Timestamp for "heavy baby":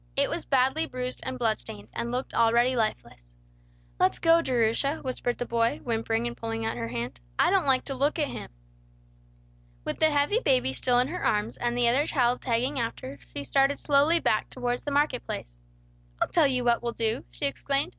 10.09-10.73